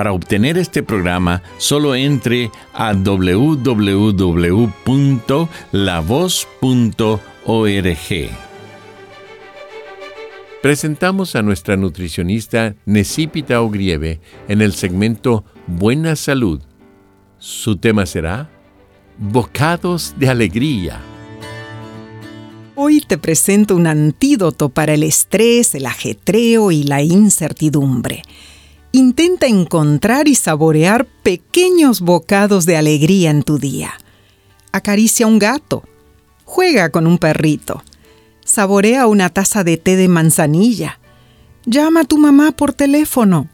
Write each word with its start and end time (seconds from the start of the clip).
Para 0.00 0.14
obtener 0.14 0.56
este 0.56 0.82
programa, 0.82 1.42
solo 1.58 1.94
entre 1.94 2.50
a 2.72 2.94
www.lavoz.org. 2.94 3.90
Presentamos 10.62 11.36
a 11.36 11.42
nuestra 11.42 11.76
nutricionista 11.76 12.74
Necipita 12.86 13.60
Ogrieve 13.60 14.22
en 14.48 14.62
el 14.62 14.72
segmento 14.72 15.44
Buena 15.66 16.16
Salud. 16.16 16.62
Su 17.36 17.76
tema 17.76 18.06
será 18.06 18.48
Bocados 19.18 20.14
de 20.16 20.30
Alegría. 20.30 20.98
Hoy 22.74 23.02
te 23.02 23.18
presento 23.18 23.76
un 23.76 23.86
antídoto 23.86 24.70
para 24.70 24.94
el 24.94 25.02
estrés, 25.02 25.74
el 25.74 25.84
ajetreo 25.84 26.70
y 26.70 26.84
la 26.84 27.02
incertidumbre 27.02 28.22
Intenta 28.92 29.46
encontrar 29.46 30.26
y 30.26 30.34
saborear 30.34 31.06
pequeños 31.22 32.00
bocados 32.00 32.66
de 32.66 32.76
alegría 32.76 33.30
en 33.30 33.44
tu 33.44 33.58
día. 33.58 33.92
Acaricia 34.72 35.28
un 35.28 35.38
gato. 35.38 35.84
Juega 36.44 36.90
con 36.90 37.06
un 37.06 37.18
perrito. 37.18 37.84
Saborea 38.44 39.06
una 39.06 39.28
taza 39.28 39.62
de 39.62 39.76
té 39.76 39.94
de 39.94 40.08
manzanilla. 40.08 40.98
Llama 41.66 42.00
a 42.00 42.04
tu 42.04 42.18
mamá 42.18 42.50
por 42.50 42.72
teléfono. 42.72 43.48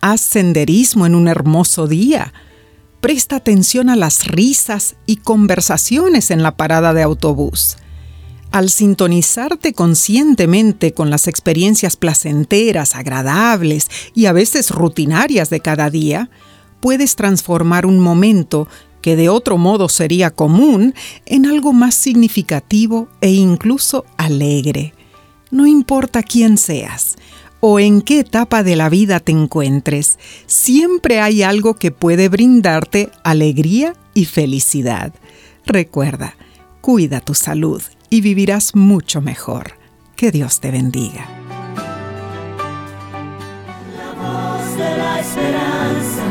Haz 0.00 0.22
senderismo 0.22 1.04
en 1.04 1.14
un 1.14 1.28
hermoso 1.28 1.86
día. 1.86 2.32
Presta 3.02 3.36
atención 3.36 3.90
a 3.90 3.96
las 3.96 4.26
risas 4.26 4.96
y 5.04 5.16
conversaciones 5.16 6.30
en 6.30 6.42
la 6.42 6.56
parada 6.56 6.94
de 6.94 7.02
autobús 7.02 7.76
al 8.54 8.70
sintonizarte 8.70 9.72
conscientemente 9.72 10.92
con 10.92 11.10
las 11.10 11.26
experiencias 11.26 11.96
placenteras, 11.96 12.94
agradables 12.94 13.88
y 14.14 14.26
a 14.26 14.32
veces 14.32 14.70
rutinarias 14.70 15.50
de 15.50 15.58
cada 15.58 15.90
día, 15.90 16.30
puedes 16.78 17.16
transformar 17.16 17.84
un 17.84 17.98
momento 17.98 18.68
que 19.02 19.16
de 19.16 19.28
otro 19.28 19.58
modo 19.58 19.88
sería 19.88 20.30
común 20.30 20.94
en 21.26 21.46
algo 21.46 21.72
más 21.72 21.96
significativo 21.96 23.08
e 23.20 23.32
incluso 23.32 24.04
alegre. 24.18 24.94
No 25.50 25.66
importa 25.66 26.22
quién 26.22 26.56
seas 26.56 27.16
o 27.58 27.80
en 27.80 28.02
qué 28.02 28.20
etapa 28.20 28.62
de 28.62 28.76
la 28.76 28.88
vida 28.88 29.18
te 29.18 29.32
encuentres, 29.32 30.16
siempre 30.46 31.18
hay 31.18 31.42
algo 31.42 31.74
que 31.74 31.90
puede 31.90 32.28
brindarte 32.28 33.10
alegría 33.24 33.96
y 34.14 34.26
felicidad. 34.26 35.12
Recuerda, 35.66 36.36
cuida 36.80 37.18
tu 37.18 37.34
salud 37.34 37.82
y 38.14 38.20
vivirás 38.20 38.76
mucho 38.76 39.20
mejor. 39.20 39.72
Que 40.14 40.30
Dios 40.30 40.60
te 40.60 40.70
bendiga. 40.70 41.26
La 43.96 44.12
voz 44.12 44.76
de 44.76 44.96
la 44.96 45.18
esperanza 45.18 46.22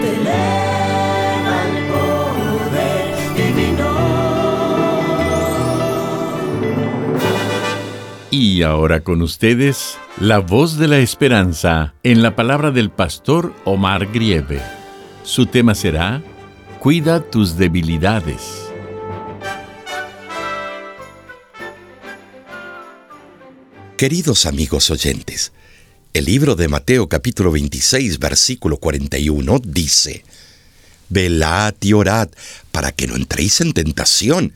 te 0.00 0.16
eleva 0.16 1.62
el 1.68 1.86
poder 1.92 3.14
divino. 3.36 3.88
Y 8.32 8.62
ahora 8.62 8.98
con 9.04 9.22
ustedes, 9.22 9.98
la 10.18 10.40
voz 10.40 10.76
de 10.76 10.88
la 10.88 10.98
esperanza 10.98 11.94
en 12.02 12.20
la 12.20 12.34
palabra 12.34 12.72
del 12.72 12.90
pastor 12.90 13.54
Omar 13.64 14.06
Grieve. 14.06 14.60
Su 15.22 15.46
tema 15.46 15.76
será, 15.76 16.20
Cuida 16.80 17.20
tus 17.20 17.56
debilidades. 17.56 18.65
Queridos 23.96 24.44
amigos 24.44 24.90
oyentes, 24.90 25.52
el 26.12 26.26
libro 26.26 26.54
de 26.54 26.68
Mateo 26.68 27.08
capítulo 27.08 27.50
26 27.50 28.18
versículo 28.18 28.76
41 28.76 29.58
dice, 29.64 30.22
Velad 31.08 31.74
y 31.80 31.94
orad 31.94 32.28
para 32.72 32.92
que 32.92 33.06
no 33.06 33.16
entréis 33.16 33.62
en 33.62 33.72
tentación. 33.72 34.52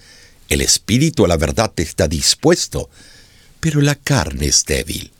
El 0.51 0.61
espíritu 0.61 1.25
a 1.25 1.28
la 1.28 1.39
verdad 1.39 1.73
está 1.77 2.06
dispuesto, 2.06 2.91
pero 3.61 3.81
la 3.81 3.95
carne 3.95 4.45
es 4.45 4.67
débil. 4.67 5.11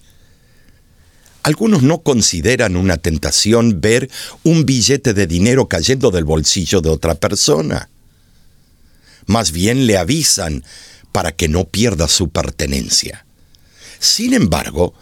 Algunos 1.42 1.82
no 1.82 2.02
consideran 2.02 2.76
una 2.76 2.98
tentación 2.98 3.81
ver 3.81 4.10
un 4.42 4.66
billete 4.66 5.14
de 5.14 5.26
dinero 5.26 5.66
cayendo 5.66 6.10
del 6.10 6.25
bolsillo 6.25 6.82
de 6.82 6.91
otra 6.91 7.14
persona. 7.14 7.88
Más 9.25 9.52
bien 9.52 9.87
le 9.87 9.97
avisan 9.97 10.62
para 11.10 11.32
que 11.32 11.48
no 11.48 11.64
pierda 11.64 12.06
su 12.06 12.28
pertenencia. 12.28 13.25
Sin 14.00 14.33
embargo, 14.33 14.94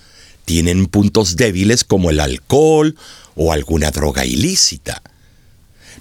tienen 0.44 0.86
puntos 0.86 1.36
débiles 1.36 1.84
como 1.84 2.10
el 2.10 2.20
alcohol 2.20 2.96
o 3.36 3.52
alguna 3.52 3.90
droga 3.92 4.26
ilícita. 4.26 5.02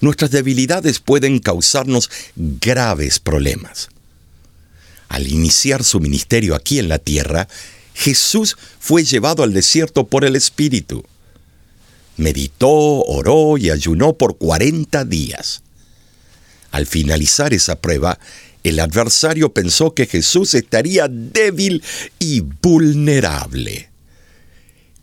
Nuestras 0.01 0.31
debilidades 0.31 0.99
pueden 0.99 1.39
causarnos 1.39 2.09
graves 2.35 3.19
problemas. 3.19 3.89
Al 5.09 5.27
iniciar 5.27 5.83
su 5.83 5.99
ministerio 5.99 6.55
aquí 6.55 6.79
en 6.79 6.89
la 6.89 6.97
tierra, 6.97 7.47
Jesús 7.93 8.57
fue 8.79 9.03
llevado 9.03 9.43
al 9.43 9.53
desierto 9.53 10.07
por 10.07 10.25
el 10.25 10.35
Espíritu. 10.35 11.03
Meditó, 12.17 12.69
oró 12.69 13.57
y 13.57 13.69
ayunó 13.69 14.13
por 14.13 14.37
40 14.37 15.05
días. 15.05 15.61
Al 16.71 16.85
finalizar 16.85 17.53
esa 17.53 17.75
prueba, 17.75 18.19
el 18.63 18.79
adversario 18.79 19.53
pensó 19.53 19.93
que 19.93 20.05
Jesús 20.05 20.53
estaría 20.53 21.07
débil 21.07 21.83
y 22.19 22.41
vulnerable. 22.41 23.89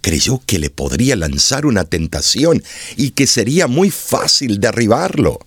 Creyó 0.01 0.43
que 0.45 0.59
le 0.59 0.71
podría 0.71 1.17
lanzar 1.17 1.65
una 1.65 1.85
tentación 1.85 2.63
y 2.97 3.13
que 3.13 3.27
sería 3.27 3.67
muy 3.67 3.91
fácil 3.91 4.61
derribarlo. 4.61 5.39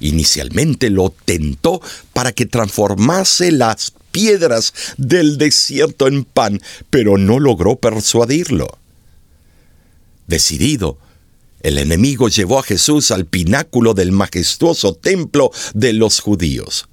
Inicialmente 0.00 0.90
lo 0.90 1.14
tentó 1.24 1.80
para 2.12 2.32
que 2.32 2.46
transformase 2.46 3.52
las 3.52 3.92
piedras 4.10 4.74
del 4.96 5.38
desierto 5.38 6.08
en 6.08 6.24
pan, 6.24 6.60
pero 6.90 7.16
no 7.16 7.38
logró 7.38 7.76
persuadirlo. 7.76 8.78
Decidido, 10.26 10.98
el 11.60 11.78
enemigo 11.78 12.28
llevó 12.28 12.58
a 12.58 12.64
Jesús 12.64 13.12
al 13.12 13.24
pináculo 13.26 13.94
del 13.94 14.10
majestuoso 14.10 14.94
templo 14.94 15.52
de 15.74 15.92
los 15.92 16.20
judíos 16.20 16.88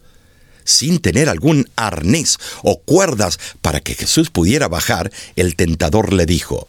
sin 0.63 0.99
tener 0.99 1.29
algún 1.29 1.69
arnés 1.75 2.37
o 2.63 2.81
cuerdas 2.81 3.39
para 3.61 3.79
que 3.79 3.95
Jesús 3.95 4.29
pudiera 4.29 4.67
bajar, 4.67 5.11
el 5.35 5.55
tentador 5.55 6.13
le 6.13 6.25
dijo, 6.25 6.67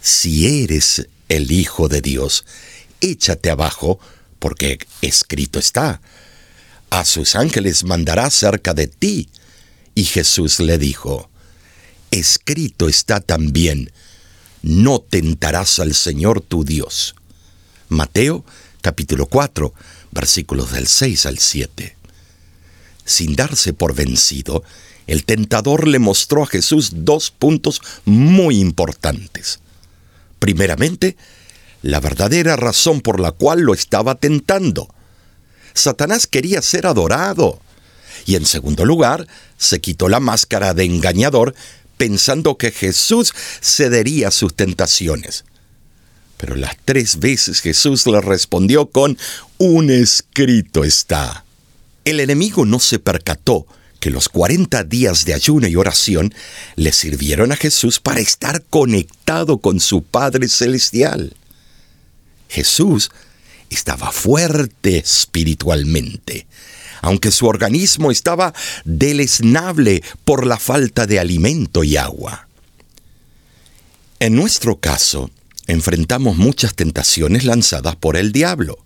Si 0.00 0.62
eres 0.62 1.08
el 1.28 1.50
Hijo 1.50 1.88
de 1.88 2.00
Dios, 2.00 2.44
échate 3.00 3.50
abajo, 3.50 3.98
porque 4.38 4.78
escrito 5.00 5.58
está, 5.58 6.00
a 6.90 7.04
sus 7.04 7.34
ángeles 7.34 7.84
mandará 7.84 8.30
cerca 8.30 8.74
de 8.74 8.86
ti. 8.86 9.28
Y 9.94 10.04
Jesús 10.04 10.60
le 10.60 10.78
dijo, 10.78 11.30
Escrito 12.10 12.88
está 12.88 13.20
también, 13.20 13.90
no 14.62 15.00
tentarás 15.00 15.78
al 15.80 15.94
Señor 15.94 16.40
tu 16.40 16.64
Dios. 16.64 17.16
Mateo 17.88 18.44
capítulo 18.80 19.26
4, 19.26 19.72
versículos 20.12 20.72
del 20.72 20.86
6 20.86 21.26
al 21.26 21.38
7. 21.38 21.93
Sin 23.04 23.36
darse 23.36 23.72
por 23.72 23.94
vencido, 23.94 24.62
el 25.06 25.24
tentador 25.24 25.86
le 25.86 25.98
mostró 25.98 26.42
a 26.42 26.46
Jesús 26.46 26.90
dos 26.92 27.30
puntos 27.30 27.82
muy 28.04 28.58
importantes. 28.58 29.60
Primeramente, 30.38 31.16
la 31.82 32.00
verdadera 32.00 32.56
razón 32.56 33.02
por 33.02 33.20
la 33.20 33.32
cual 33.32 33.60
lo 33.60 33.74
estaba 33.74 34.14
tentando. 34.14 34.88
Satanás 35.74 36.26
quería 36.26 36.62
ser 36.62 36.86
adorado. 36.86 37.60
Y 38.24 38.36
en 38.36 38.46
segundo 38.46 38.86
lugar, 38.86 39.26
se 39.58 39.80
quitó 39.80 40.08
la 40.08 40.20
máscara 40.20 40.72
de 40.72 40.84
engañador 40.84 41.54
pensando 41.98 42.56
que 42.56 42.70
Jesús 42.70 43.34
cedería 43.60 44.28
a 44.28 44.30
sus 44.30 44.54
tentaciones. 44.54 45.44
Pero 46.38 46.56
las 46.56 46.76
tres 46.84 47.18
veces 47.18 47.60
Jesús 47.60 48.06
le 48.06 48.20
respondió 48.20 48.86
con 48.86 49.18
un 49.58 49.90
escrito 49.90 50.84
está. 50.84 51.43
El 52.04 52.20
enemigo 52.20 52.66
no 52.66 52.80
se 52.80 52.98
percató 52.98 53.66
que 53.98 54.10
los 54.10 54.28
40 54.28 54.84
días 54.84 55.24
de 55.24 55.32
ayuno 55.32 55.66
y 55.66 55.76
oración 55.76 56.34
le 56.76 56.92
sirvieron 56.92 57.52
a 57.52 57.56
Jesús 57.56 58.00
para 58.00 58.20
estar 58.20 58.62
conectado 58.68 59.58
con 59.58 59.80
su 59.80 60.02
Padre 60.02 60.48
Celestial. 60.48 61.34
Jesús 62.50 63.10
estaba 63.70 64.12
fuerte 64.12 64.98
espiritualmente, 64.98 66.46
aunque 67.00 67.30
su 67.30 67.46
organismo 67.46 68.10
estaba 68.10 68.52
deleznable 68.84 70.02
por 70.26 70.46
la 70.46 70.58
falta 70.58 71.06
de 71.06 71.18
alimento 71.18 71.82
y 71.82 71.96
agua. 71.96 72.48
En 74.20 74.36
nuestro 74.36 74.76
caso, 74.80 75.30
enfrentamos 75.66 76.36
muchas 76.36 76.74
tentaciones 76.74 77.44
lanzadas 77.44 77.96
por 77.96 78.18
el 78.18 78.32
diablo. 78.32 78.83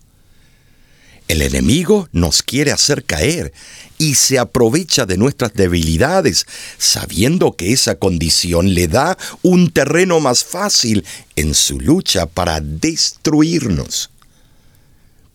El 1.28 1.42
enemigo 1.42 2.08
nos 2.12 2.42
quiere 2.42 2.72
hacer 2.72 3.04
caer 3.04 3.52
y 3.98 4.14
se 4.14 4.38
aprovecha 4.38 5.04
de 5.04 5.18
nuestras 5.18 5.52
debilidades, 5.52 6.46
sabiendo 6.78 7.54
que 7.54 7.74
esa 7.74 7.96
condición 7.96 8.72
le 8.72 8.88
da 8.88 9.18
un 9.42 9.70
terreno 9.70 10.20
más 10.20 10.42
fácil 10.42 11.04
en 11.36 11.54
su 11.54 11.80
lucha 11.80 12.24
para 12.24 12.60
destruirnos. 12.60 14.10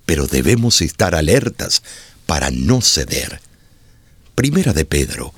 Pero 0.07 0.25
debemos 0.25 0.81
estar 0.81 1.13
alertas 1.13 1.83
para 2.25 2.49
no 2.49 2.81
ceder. 2.81 3.39
Primera 4.33 4.73
de 4.73 4.85
Pedro, 4.85 5.31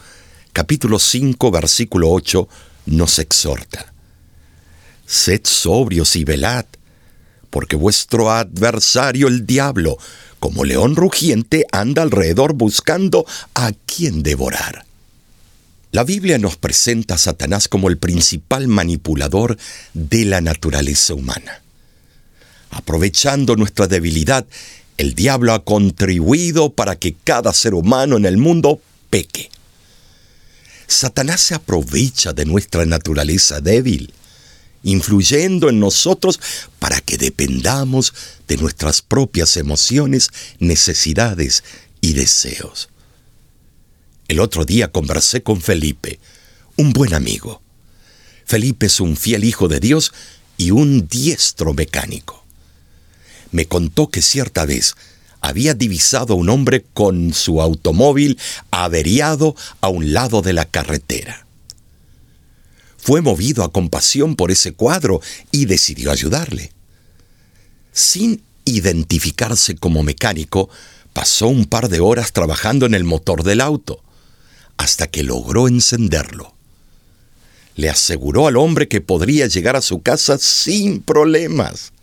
capítulo 0.54 1.00
5, 1.00 1.52
versículo 1.52 2.12
8, 2.12 2.48
nos 2.86 3.20
exhorta. 3.20 3.94
Sed 5.06 5.42
sobrios 5.44 6.16
y 6.16 6.24
velad, 6.24 6.66
porque 7.56 7.78
vuestro 7.78 8.32
adversario 8.32 9.30
el 9.30 9.46
diablo, 9.46 9.98
como 10.42 10.66
león 10.66 10.98
rugiente, 10.98 11.66
anda 11.72 12.02
alrededor 12.02 12.52
buscando 12.52 13.26
a 13.54 13.72
quien 13.86 14.24
devorar. 14.24 14.86
La 15.94 16.04
Biblia 16.04 16.38
nos 16.38 16.58
presenta 16.58 17.14
a 17.14 17.18
Satanás 17.18 17.70
como 17.70 17.88
el 17.88 17.98
principal 17.98 18.68
manipulador 18.68 19.58
de 19.94 20.26
la 20.26 20.42
naturaleza 20.42 21.14
humana. 21.14 21.62
Aprovechando 22.72 23.56
nuestra 23.56 23.88
debilidad, 23.88 24.46
el 24.98 25.16
diablo 25.16 25.54
ha 25.54 25.64
contribuido 25.64 26.74
para 26.74 26.98
que 26.98 27.16
cada 27.24 27.54
ser 27.54 27.74
humano 27.74 28.18
en 28.18 28.26
el 28.26 28.36
mundo 28.36 28.82
peque. 29.10 29.50
Satanás 30.88 31.40
se 31.40 31.56
aprovecha 31.56 32.34
de 32.34 32.44
nuestra 32.44 32.86
naturaleza 32.86 33.62
débil 33.62 34.14
influyendo 34.86 35.68
en 35.70 35.80
nosotros 35.80 36.40
para 36.80 37.02
dependamos 37.18 38.14
de 38.48 38.58
nuestras 38.58 39.02
propias 39.02 39.58
emociones, 39.58 40.30
necesidades 40.60 41.64
y 42.02 42.14
deseos. 42.14 42.90
El 44.28 44.40
otro 44.40 44.66
día 44.66 44.92
conversé 44.92 45.44
con 45.44 45.62
Felipe, 45.62 46.20
un 46.78 46.94
buen 46.94 47.14
amigo. 47.14 47.62
Felipe 48.46 48.88
es 48.88 49.00
un 49.00 49.18
fiel 49.18 49.44
hijo 49.44 49.68
de 49.68 49.80
Dios 49.80 50.14
y 50.58 50.72
un 50.72 51.08
diestro 51.08 51.74
mecánico. 51.74 52.44
Me 53.52 53.68
contó 53.68 54.10
que 54.10 54.22
cierta 54.22 54.66
vez 54.66 54.96
había 55.42 55.74
divisado 55.74 56.34
a 56.34 56.38
un 56.38 56.50
hombre 56.50 56.86
con 56.94 57.34
su 57.34 57.62
automóvil 57.62 58.40
averiado 58.72 59.56
a 59.82 59.90
un 59.90 60.14
lado 60.14 60.42
de 60.42 60.54
la 60.54 60.66
carretera 60.66 61.46
fue 63.06 63.22
movido 63.22 63.64
a 63.64 63.72
compasión 63.72 64.36
por 64.36 64.50
ese 64.50 64.72
cuadro 64.72 65.22
y 65.52 65.66
decidió 65.66 66.10
ayudarle. 66.10 66.72
Sin 67.96 68.44
identificarse 68.66 69.76
como 69.76 70.04
mecánico, 70.04 70.70
pasó 71.14 71.48
un 71.48 71.66
par 71.66 71.88
de 71.88 72.02
horas 72.02 72.34
trabajando 72.34 72.86
en 72.86 72.94
el 72.94 73.06
motor 73.06 73.44
del 73.44 73.62
auto, 73.62 74.04
hasta 74.76 75.08
que 75.08 75.24
logró 75.24 75.70
encenderlo. 75.70 76.54
Le 77.78 77.90
aseguró 77.90 78.48
al 78.48 78.58
hombre 78.58 78.90
que 78.90 79.00
podría 79.00 79.48
llegar 79.48 79.78
a 79.78 79.82
su 79.82 80.02
casa 80.02 80.38
sin 80.38 81.02
problemas. 81.02 81.94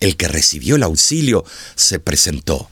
El 0.00 0.16
que 0.16 0.28
recibió 0.28 0.76
el 0.76 0.82
auxilio 0.82 1.44
se 1.76 1.98
presentó. 1.98 2.70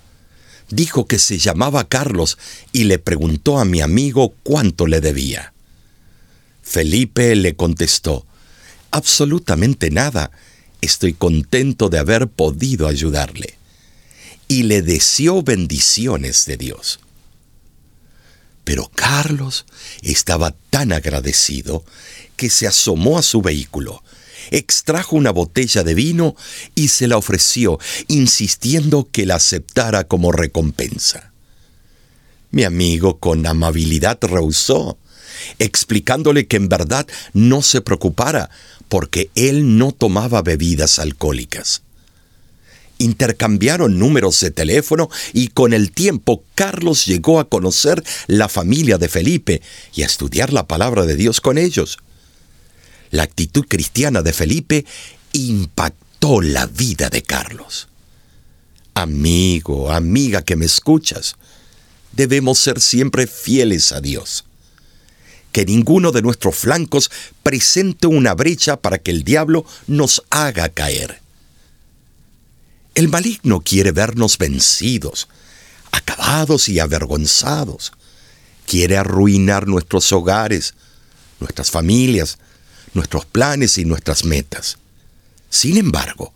Dijo 0.70 1.06
que 1.06 1.18
se 1.18 1.36
llamaba 1.36 1.90
Carlos 1.90 2.38
y 2.72 2.84
le 2.84 2.98
preguntó 2.98 3.58
a 3.58 3.66
mi 3.66 3.82
amigo 3.82 4.32
cuánto 4.44 4.86
le 4.86 5.02
debía. 5.02 5.52
Felipe 6.62 7.36
le 7.36 7.54
contestó, 7.54 8.24
absolutamente 8.90 9.90
nada, 9.90 10.30
estoy 10.80 11.12
contento 11.12 11.88
de 11.88 11.98
haber 11.98 12.28
podido 12.28 12.86
ayudarle. 12.88 13.54
Y 14.46 14.62
le 14.62 14.82
deseó 14.82 15.42
bendiciones 15.42 16.46
de 16.46 16.56
Dios. 16.56 17.00
Pero 18.64 18.90
Carlos 18.94 19.66
estaba 20.02 20.54
tan 20.70 20.92
agradecido 20.92 21.84
que 22.36 22.50
se 22.50 22.66
asomó 22.66 23.18
a 23.18 23.22
su 23.22 23.42
vehículo, 23.42 24.02
extrajo 24.50 25.16
una 25.16 25.30
botella 25.30 25.82
de 25.82 25.94
vino 25.94 26.36
y 26.74 26.88
se 26.88 27.08
la 27.08 27.16
ofreció, 27.16 27.78
insistiendo 28.08 29.08
que 29.10 29.26
la 29.26 29.36
aceptara 29.36 30.04
como 30.04 30.32
recompensa. 30.32 31.32
Mi 32.50 32.64
amigo 32.64 33.18
con 33.18 33.46
amabilidad 33.46 34.18
rehusó 34.22 34.98
explicándole 35.58 36.46
que 36.46 36.56
en 36.56 36.68
verdad 36.68 37.06
no 37.32 37.62
se 37.62 37.80
preocupara 37.80 38.50
porque 38.88 39.30
él 39.34 39.78
no 39.78 39.92
tomaba 39.92 40.42
bebidas 40.42 40.98
alcohólicas. 40.98 41.82
Intercambiaron 42.98 43.98
números 43.98 44.40
de 44.40 44.50
teléfono 44.50 45.08
y 45.32 45.48
con 45.48 45.72
el 45.72 45.92
tiempo 45.92 46.42
Carlos 46.56 47.06
llegó 47.06 47.38
a 47.38 47.48
conocer 47.48 48.02
la 48.26 48.48
familia 48.48 48.98
de 48.98 49.08
Felipe 49.08 49.62
y 49.94 50.02
a 50.02 50.06
estudiar 50.06 50.52
la 50.52 50.66
palabra 50.66 51.06
de 51.06 51.14
Dios 51.14 51.40
con 51.40 51.58
ellos. 51.58 51.98
La 53.10 53.22
actitud 53.22 53.64
cristiana 53.68 54.22
de 54.22 54.32
Felipe 54.32 54.84
impactó 55.32 56.40
la 56.40 56.66
vida 56.66 57.08
de 57.08 57.22
Carlos. 57.22 57.88
Amigo, 58.94 59.92
amiga 59.92 60.42
que 60.42 60.56
me 60.56 60.66
escuchas, 60.66 61.36
debemos 62.12 62.58
ser 62.58 62.80
siempre 62.80 63.28
fieles 63.28 63.92
a 63.92 64.00
Dios 64.00 64.47
que 65.52 65.64
ninguno 65.64 66.12
de 66.12 66.22
nuestros 66.22 66.56
flancos 66.56 67.10
presente 67.42 68.06
una 68.06 68.34
brecha 68.34 68.76
para 68.76 68.98
que 68.98 69.10
el 69.10 69.24
diablo 69.24 69.64
nos 69.86 70.22
haga 70.30 70.68
caer. 70.68 71.20
El 72.94 73.08
maligno 73.08 73.60
quiere 73.60 73.92
vernos 73.92 74.38
vencidos, 74.38 75.28
acabados 75.92 76.68
y 76.68 76.80
avergonzados. 76.80 77.92
Quiere 78.66 78.96
arruinar 78.96 79.66
nuestros 79.66 80.12
hogares, 80.12 80.74
nuestras 81.40 81.70
familias, 81.70 82.38
nuestros 82.94 83.24
planes 83.24 83.78
y 83.78 83.84
nuestras 83.84 84.24
metas. 84.24 84.78
Sin 85.48 85.76
embargo, 85.76 86.32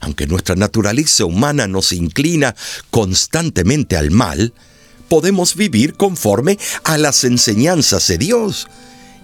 aunque 0.00 0.26
nuestra 0.26 0.56
naturaleza 0.56 1.24
humana 1.24 1.66
nos 1.68 1.92
inclina 1.92 2.56
constantemente 2.90 3.96
al 3.96 4.10
mal, 4.10 4.54
podemos 5.10 5.56
vivir 5.56 5.94
conforme 5.94 6.56
a 6.84 6.96
las 6.96 7.24
enseñanzas 7.24 8.06
de 8.06 8.16
Dios 8.16 8.68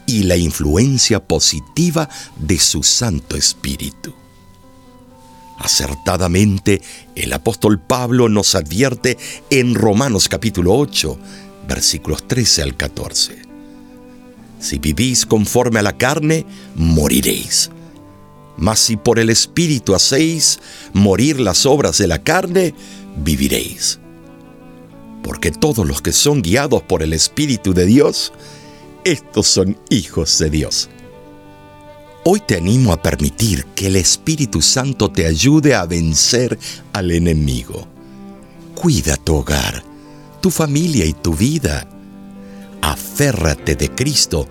y 0.05 0.25
la 0.25 0.37
influencia 0.37 1.25
positiva 1.25 2.11
de 2.37 2.59
su 2.59 2.83
Santo 2.83 3.37
Espíritu. 3.37 4.13
Acertadamente, 5.61 6.83
el 7.15 7.33
apóstol 7.33 7.79
Pablo 7.81 8.29
nos 8.29 8.57
advierte 8.57 9.17
en 9.49 9.77
Romanos 9.77 10.29
capítulo 10.29 10.75
8, 10.75 11.19
versículos 11.69 12.27
13 12.27 12.63
al 12.63 12.77
14. 12.77 13.43
Si 14.59 14.79
vivís 14.81 15.25
conforme 15.25 15.79
a 15.79 15.83
la 15.83 15.97
carne, 15.97 16.47
moriréis. 16.75 17.71
Mas 18.57 18.81
si 18.81 18.97
por 18.97 19.21
el 19.21 19.31
Espíritu 19.31 19.95
hacéis 19.95 20.59
morir 20.93 21.39
las 21.39 21.65
obras 21.65 21.97
de 21.99 22.09
la 22.09 22.19
carne, 22.19 22.75
viviréis 23.17 24.01
porque 25.27 25.51
todos 25.51 25.85
los 25.85 26.01
que 26.03 26.13
son 26.13 26.41
guiados 26.41 26.83
por 26.83 27.03
el 27.03 27.13
Espíritu 27.13 27.75
de 27.75 27.85
Dios, 27.85 28.33
estos 29.03 29.49
son 29.49 29.77
hijos 29.91 30.39
de 30.39 30.51
Dios. 30.51 30.89
Hoy 32.23 32.39
te 32.39 32.57
animo 32.57 32.93
a 32.93 33.03
permitir 33.03 33.67
que 33.75 33.89
el 33.89 33.97
Espíritu 33.97 34.63
Santo 34.63 35.11
te 35.11 35.27
ayude 35.27 35.75
a 35.75 35.85
vencer 35.85 36.57
al 36.93 37.11
enemigo. 37.11 37.89
Cuida 38.77 39.17
tu 39.17 39.35
hogar, 39.35 39.83
tu 40.41 40.51
familia 40.51 41.05
y 41.05 41.13
tu 41.13 41.35
vida. 41.35 41.89
Aférrate 42.81 43.75
de 43.75 43.91
Cristo 43.91 44.47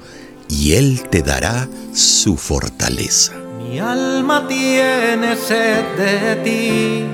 y 0.49 0.73
Él 0.73 1.03
te 1.09 1.21
dará 1.21 1.69
su 1.93 2.35
fortaleza. 2.35 3.31
Mi 3.61 3.79
alma 3.79 4.45
tiene 4.45 5.37
sed 5.37 5.85
de 5.97 6.35
ti, 6.43 7.05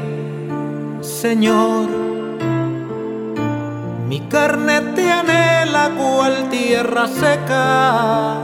Señor. 1.08 2.01
Mi 4.12 4.20
carne 4.28 4.82
te 4.94 5.10
anhela 5.10 5.90
cual 5.98 6.50
tierra 6.50 7.08
seca. 7.08 8.36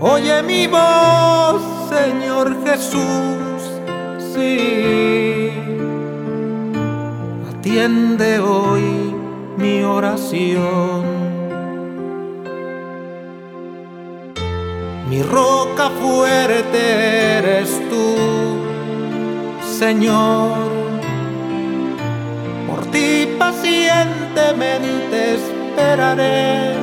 Oye 0.00 0.42
mi 0.42 0.66
voz, 0.66 1.60
Señor 1.90 2.64
Jesús, 2.64 3.60
sí. 4.32 5.50
Atiende 7.50 8.38
hoy 8.40 9.14
mi 9.58 9.82
oración. 9.82 11.04
Mi 15.10 15.22
roca 15.22 15.90
fuerte 16.00 17.36
eres 17.36 17.82
tú, 17.90 18.16
Señor. 19.78 20.83
Pacientemente 24.34 25.34
esperaré. 25.34 26.74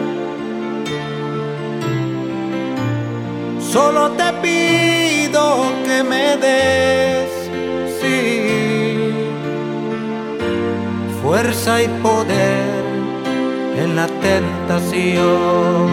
Solo 3.59 4.11
te 4.11 4.33
pido 4.41 5.71
que 5.85 6.03
me 6.03 6.37
des, 6.37 7.29
sí, 8.01 9.13
fuerza 11.21 11.81
y 11.81 11.87
poder 12.01 12.83
en 13.77 13.95
la 13.95 14.07
tentación 14.07 15.89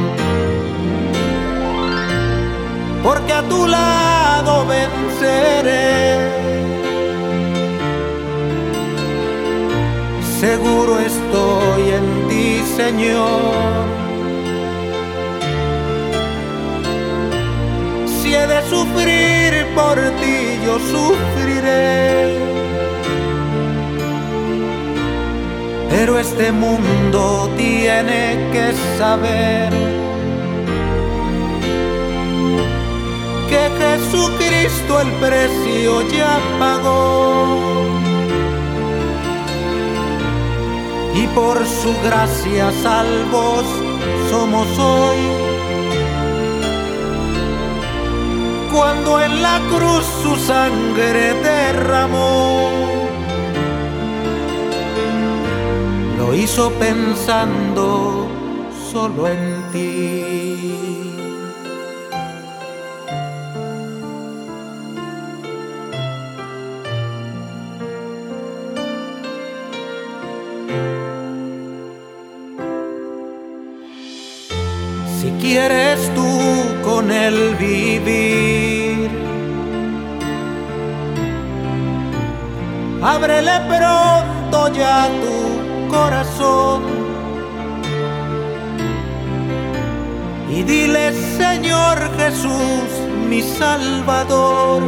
porque 3.02 3.32
a 3.32 3.42
tu 3.42 3.66
lado 3.66 4.66
venceré. 4.66 6.18
Seguro 10.40 11.00
estoy 11.38 11.90
en 11.90 12.28
ti, 12.28 12.62
Señor. 12.76 13.86
Si 18.06 18.34
he 18.34 18.46
de 18.46 18.60
sufrir 18.68 19.66
por 19.74 19.96
ti, 20.20 20.38
yo 20.64 20.78
sufriré. 20.92 22.38
Pero 25.90 26.18
este 26.18 26.52
mundo 26.52 27.50
tiene 27.56 28.22
que 28.52 28.72
saber 28.98 29.70
que 33.48 33.62
Jesucristo 33.80 35.00
el 35.00 35.10
precio 35.12 36.02
ya 36.10 36.38
pagó. 36.58 37.87
Y 41.20 41.26
por 41.34 41.66
su 41.66 41.92
gracia 42.04 42.70
salvos 42.80 43.64
somos 44.30 44.66
hoy. 44.78 45.16
Cuando 48.72 49.20
en 49.20 49.42
la 49.42 49.58
cruz 49.68 50.04
su 50.22 50.36
sangre 50.36 51.34
derramó, 51.42 52.70
lo 56.18 56.34
hizo 56.36 56.70
pensando 56.74 58.28
solo 58.92 59.26
en 59.26 59.64
ti. 59.72 60.17
Quieres 75.48 75.98
tú 76.14 76.30
con 76.84 77.10
él 77.10 77.56
vivir. 77.58 79.08
Ábrele 83.02 83.56
pronto 83.72 84.58
ya 84.74 85.08
tu 85.22 85.38
corazón 85.94 86.82
y 90.50 90.62
dile 90.62 91.12
Señor 91.38 91.96
Jesús, 92.18 92.88
mi 93.28 93.40
Salvador, 93.42 94.82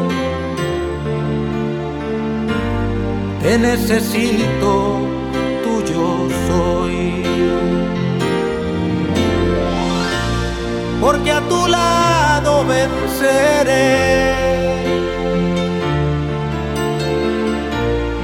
te 3.43 3.59
necesito. 3.59 5.20
Porque 11.01 11.33
a 11.33 11.41
tu 11.49 11.67
lado 11.67 12.65
venceré. 12.67 14.31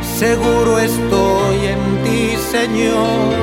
Seguro 0.02 0.78
estoy 0.78 1.58
en 1.74 2.02
ti, 2.04 2.36
Señor. 2.50 3.34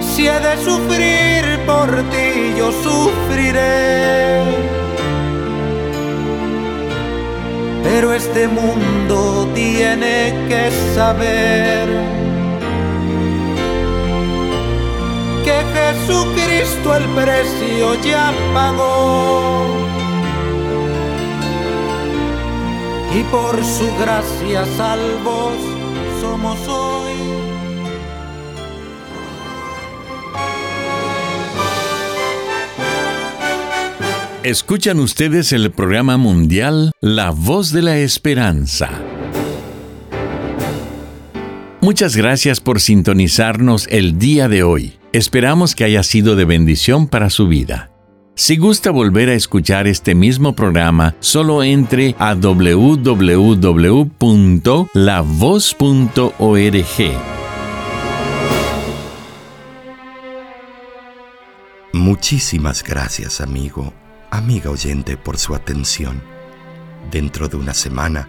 Si 0.00 0.28
he 0.28 0.38
de 0.40 0.56
sufrir 0.62 1.58
por 1.66 1.88
ti, 2.12 2.54
yo 2.56 2.70
sufriré. 2.72 4.42
Pero 7.82 8.14
este 8.14 8.46
mundo 8.48 9.41
tiene 9.62 10.34
que 10.48 10.70
saber 10.94 11.88
que 15.44 15.56
Jesucristo 15.74 16.96
el 16.96 17.04
precio 17.20 18.02
ya 18.02 18.32
pagó. 18.52 19.66
Y 23.14 23.22
por 23.24 23.54
su 23.64 23.88
gracia 24.00 24.64
salvos 24.76 25.54
somos 26.20 26.58
hoy. 26.66 27.12
Escuchan 34.42 34.98
ustedes 34.98 35.52
el 35.52 35.70
programa 35.70 36.16
mundial 36.16 36.90
La 37.00 37.30
Voz 37.30 37.70
de 37.70 37.82
la 37.82 37.98
Esperanza. 37.98 39.11
Muchas 41.82 42.14
gracias 42.14 42.60
por 42.60 42.80
sintonizarnos 42.80 43.88
el 43.90 44.16
día 44.16 44.46
de 44.46 44.62
hoy. 44.62 45.00
Esperamos 45.12 45.74
que 45.74 45.82
haya 45.82 46.04
sido 46.04 46.36
de 46.36 46.44
bendición 46.44 47.08
para 47.08 47.28
su 47.28 47.48
vida. 47.48 47.90
Si 48.36 48.56
gusta 48.56 48.92
volver 48.92 49.28
a 49.28 49.34
escuchar 49.34 49.88
este 49.88 50.14
mismo 50.14 50.54
programa, 50.54 51.16
solo 51.18 51.64
entre 51.64 52.14
a 52.20 52.34
www.lavoz.org. 52.34 53.02
Muchísimas 61.92 62.84
gracias, 62.84 63.40
amigo, 63.40 63.92
amiga 64.30 64.70
oyente, 64.70 65.16
por 65.16 65.36
su 65.36 65.56
atención. 65.56 66.22
Dentro 67.10 67.48
de 67.48 67.56
una 67.56 67.74
semana, 67.74 68.28